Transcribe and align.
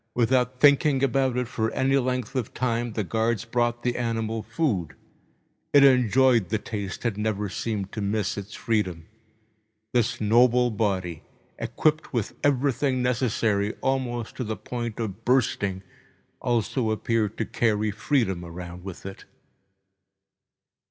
Without 0.15 0.59
thinking 0.59 1.03
about 1.03 1.37
it 1.37 1.47
for 1.47 1.69
any 1.73 1.95
length 1.95 2.33
of 2.35 2.55
time, 2.55 2.93
the 2.93 3.03
guards 3.03 3.45
brought 3.45 3.83
the 3.83 3.95
animal 3.95 4.41
food. 4.41 4.95
It 5.73 5.83
enjoyed 5.83 6.49
the 6.49 6.57
taste 6.57 7.05
and 7.05 7.17
never 7.17 7.49
seemed 7.49 7.91
to 7.91 8.01
miss 8.01 8.35
its 8.35 8.55
freedom. 8.55 9.05
This 9.93 10.19
noble 10.19 10.71
body, 10.71 11.21
equipped 11.59 12.13
with 12.13 12.33
everything 12.43 13.03
necessary, 13.03 13.75
almost 13.81 14.35
to 14.37 14.43
the 14.43 14.57
point 14.57 14.99
of 14.99 15.23
bursting, 15.23 15.83
also 16.41 16.89
appeared 16.89 17.37
to 17.37 17.45
carry 17.45 17.91
freedom 17.91 18.43
around 18.43 18.83
with 18.83 19.05
it. 19.05 19.25